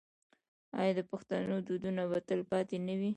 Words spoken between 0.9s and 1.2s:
د